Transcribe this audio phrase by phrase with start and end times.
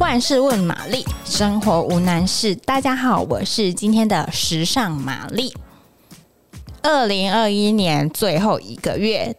[0.00, 2.52] 万事问玛丽，生活无难事。
[2.56, 5.54] 大家好，我是今天的时尚玛丽。
[6.82, 9.34] 二零二一年最后一个月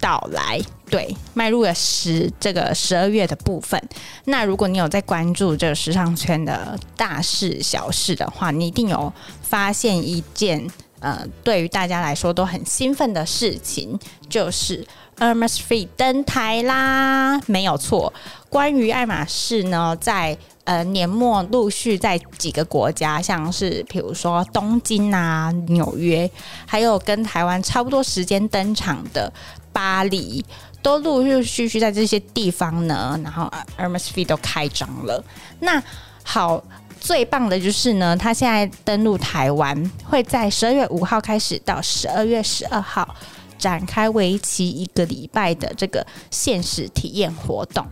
[0.00, 3.80] 到来，对，迈入了十这个十二月的部分。
[4.24, 10.68] 那如果你有在关注这个时尚圈的大事小事的话，你一定有发现一件
[11.04, 14.82] 呃，对于大家来说都很兴奋的事情，就是
[15.18, 18.10] Hermes Free 登台啦，没有错。
[18.48, 26.30] 关于爱马仕呢，在呃年末陆续在几个国家，像是比如说东京啊、纽约，
[26.64, 29.30] 还有跟台湾差不多时间登场的
[29.74, 30.42] 巴黎，
[30.80, 35.22] 都陆陆续续在这些地方呢，然后 Hermès Fit 都开张了。
[35.60, 35.82] 那
[36.26, 36.60] 好，
[36.98, 43.14] 最棒的就是呢，他现在登陆台湾，会在十二月五号开始到十二月十二号
[43.58, 47.86] 展开为期一个礼拜的这个限时体验活动。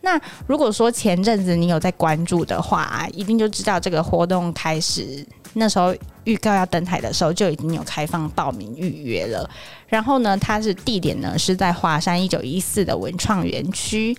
[0.00, 5.94] 那如果说前阵子你有在关注的话，一定就知道这个活动开始那时候
[6.24, 9.48] 预告要登台的时候就已经有开放报名预约了。
[9.86, 14.16] 然后呢，它是地点呢是在华山一九一四的文创园区。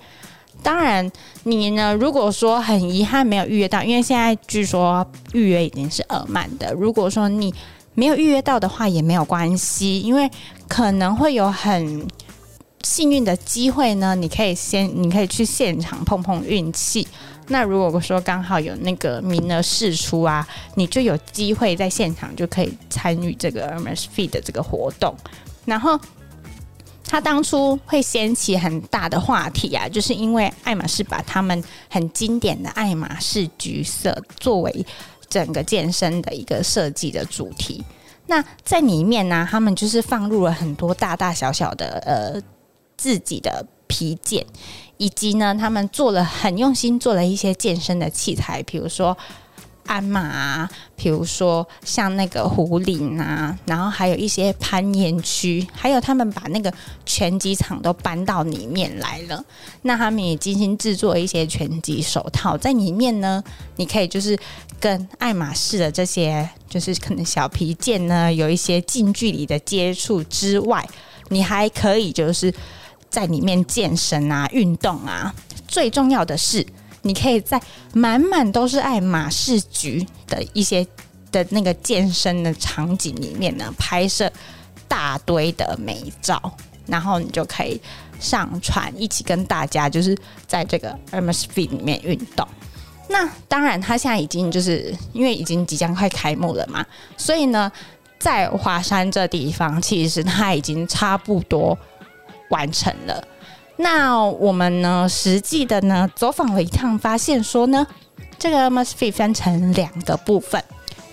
[0.62, 1.12] 当然，
[1.44, 6.74] 你呢如果说很遗憾没有预约到，因为现在据说预约已经是额满的。
[6.74, 7.54] 如果说你
[7.94, 10.30] 没有预约到的话也没有关系，因为
[10.68, 12.08] 可能会有很。
[12.82, 17.06] 幸运的机会呢，你可以先，你可以去现场碰碰运气。
[17.50, 25.14] 那如果说刚好有那个名额释出啊，你就有机会在现场就可以参与这个 Hermès Fit 的这个活动。
[25.66, 26.00] 然后，
[27.10, 34.86] 他当初会掀起很大的话题啊，就是因为爱马仕把他们很经典的爱马仕橘色作为
[35.28, 37.84] 整个健身的一个设计的主题。
[38.28, 42.42] 那在里面呢，他们就是放入了很多大大小小的呃。
[43.02, 44.46] 自己的皮件，
[44.98, 49.18] 以及呢，他们做了很用心做了一些健身的器材，比如说
[49.89, 56.72] 鞍马啊，比如说像那个湖岭啊，然后还有一些攀岩区，还有他们把那个
[57.07, 59.44] 拳击场都搬到里面来了。
[59.81, 63.44] 那他们也精心制作一些拳击手套，在里面呢，
[63.77, 64.38] 你可以就是
[64.79, 70.88] 跟爱马仕的这些就是可能小皮件呢有一些近距离的接触之外，
[71.29, 72.53] 你还可以就是。
[73.11, 75.33] 在里面健身啊，运动啊，
[75.67, 76.63] 最重要的是，
[77.02, 77.62] 你可以在
[77.94, 80.86] 满满都是爱马仕橘的一些
[81.32, 84.32] 的那个健身的场景里面呢，拍摄
[84.88, 86.42] 大堆的美照，
[86.86, 87.80] 然后你就可以
[88.20, 90.18] 上传，一起跟大家就是
[90.48, 92.48] 在这个 Hermès Fit 里面运动。
[93.08, 96.86] 那当然，它现在已经就是因为已经即将快开幕了嘛，
[97.18, 97.72] 所以呢，
[98.20, 101.78] 在华山这地方，其实它已经差不多。
[102.50, 103.24] 完成了，
[103.81, 105.07] 那我们呢？
[105.07, 107.88] 实际的呢，走访了一趟，发现说呢，
[108.38, 110.62] 这个 must fit 分成两个部分，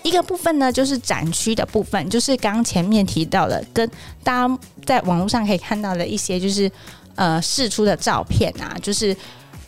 [0.03, 3.89] 一个部分呢就是展区的部分，就是刚前面提到的，跟
[4.21, 6.69] 大家在网络上可以看到的一些，就是
[7.15, 9.15] 呃试出的照片啊，就是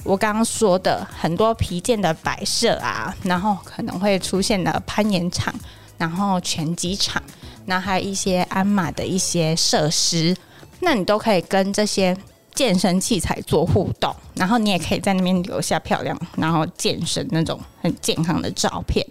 [0.03, 5.55] 我刚刚说的很多皮件的摆设啊，然后可能会出现的攀岩场，
[5.97, 7.23] 然后拳击场，
[7.65, 10.35] 那还有一些鞍马的一些设施。
[10.81, 12.15] 那你都可以跟这些
[12.59, 19.05] 健身器材做互动，然后你也可以在那边留下漂亮，然后健身那种很健康的照片。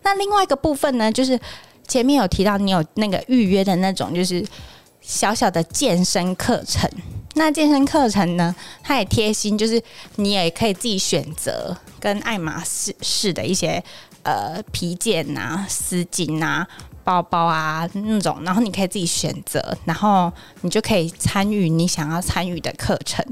[0.00, 1.38] 那另外一个部分呢，就是
[1.86, 4.42] 前面有提到你有那个预约的那种，就是
[5.02, 6.90] 小小的健身课程。
[7.34, 9.82] 那健身课程呢，它也贴心，就是
[10.16, 13.84] 你也可以自己选择跟爱马仕的一些
[14.22, 16.66] 呃皮件呐、啊、丝巾、啊。
[17.04, 20.32] 包包啊那种，然后你可以自己选择，然后
[20.62, 23.24] 你就可以参与你想要参与的课程。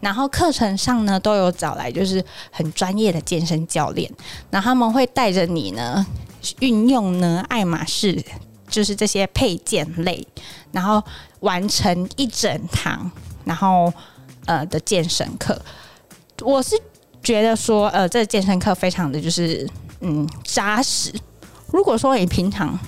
[0.00, 4.10] 然后课程上呢，都有找来就是很专业的健身教练，
[4.50, 6.06] 然后他们会带着你呢
[6.60, 8.22] 运用呢爱马仕
[8.68, 10.26] 就是这些配件类，
[10.72, 11.02] 然后
[11.40, 13.10] 完成一整堂
[13.44, 13.90] 然后
[14.44, 15.58] 呃的健身课。
[16.42, 16.78] 我是
[17.22, 19.66] 觉得说呃这健身课非常的就是
[20.00, 21.10] 嗯扎实。
[21.72, 22.78] 如果说你平常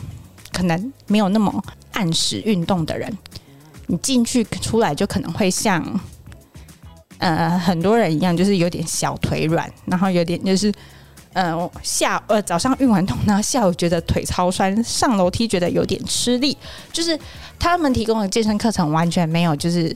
[0.57, 1.63] 可能没有那么
[1.93, 3.13] 按时运动的人，
[3.89, 5.85] 你进去出来就可能会像
[7.19, 10.73] 呃很多人一样，就是有点小腿软，然后有点就是
[11.35, 16.57] 呃下呃早上运完动，然后下午觉得腿超酸，上楼梯觉得有点吃力，
[16.91, 17.19] 就是
[17.59, 19.95] 他们提供的健身课程完全没有就是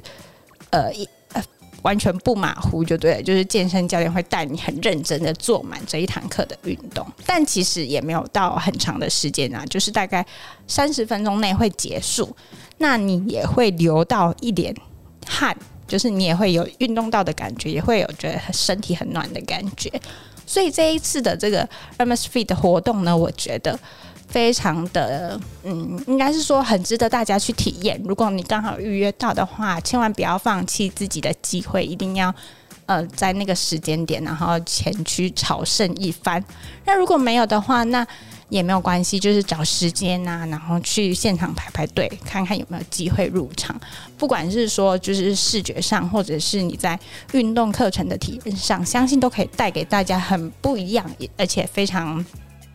[0.68, 1.08] 呃一。
[1.82, 10.25] 完全不马虎就对了，就是健身教练会带你很认真的做满这一堂课的运动，但其实也没有到很长的时间啊，就是大概
[10.67, 12.37] 三十分钟内会结束。
[12.79, 14.75] 那你也会流到一点
[15.27, 15.56] 汗，
[15.87, 19.91] 就是你也会有运动到的感觉，也会有觉得身体很暖的感觉。
[20.47, 21.69] 所以这一次的这个
[21.99, 23.79] Hermes Fit 的活动呢，我觉得
[24.31, 28.00] 非常的，嗯，应该是说很值得大家去体验。
[28.05, 32.35] 如果你刚好预约到的话，千万不要放弃自己的机会，一定要。
[32.87, 36.44] 呃，在那个时间点，然后前去朝圣一番。
[36.85, 38.05] 那如果没有的话，那
[38.49, 43.81] 也没有关系，就是找时间呐、啊，然后去现场排排队，看看有没有机会入场。
[44.19, 46.99] 不管是说就是视觉上，或者是你在
[47.32, 52.27] 运动课程的体验上，相信都可以带给大家很不一样，而且非常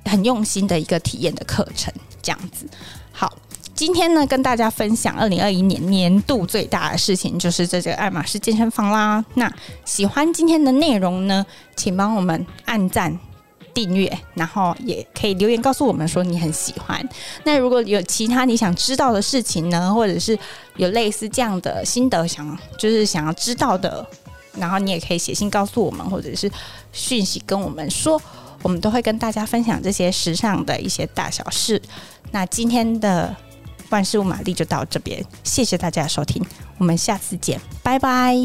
[0.06, 1.94] 很用心的一个体验的课程。
[2.22, 2.66] 这样子，
[3.12, 3.32] 好。
[3.76, 9.24] 今天呢，跟大家分享二零二一年年度最大的事情，就是这个爱马仕健身房啦。
[9.34, 9.54] 那
[9.84, 13.20] 喜欢今天的内容呢，请帮我们按赞、
[13.74, 17.06] 订阅，然后也可以留言告诉我们说你很喜欢。
[17.44, 20.40] 那如果有其他你想知道的事情呢，或者是
[20.78, 24.08] 有类似这样的心得想就是想要知道的，
[24.54, 26.50] 然后你也可以写信告诉我们，或者是
[26.94, 28.22] 讯息跟我们说，
[28.66, 31.80] 我们都会跟大家分享这些时尚的一些大小事。
[32.32, 33.36] 那今天的。
[33.92, 36.44] 万事屋玛丽就到这边，谢谢大家收听，
[36.80, 38.36] 我们下次见，拜拜。